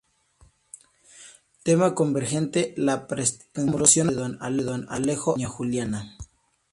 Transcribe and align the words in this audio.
Tema 1.61 1.93
convergente: 1.93 2.73
la 2.75 3.05
pretensión 3.05 3.67
amorosa 3.69 4.03
de 4.05 4.15
don 4.63 4.87
Alejo 4.89 5.35
hacia 5.35 5.45
doña 5.45 5.47
Juliana. 5.47 6.17